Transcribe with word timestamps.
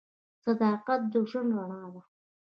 صداقت 0.43 1.01
د 1.11 1.13
ژوند 1.29 1.49
رڼا 1.57 1.83
ده. 1.93 2.01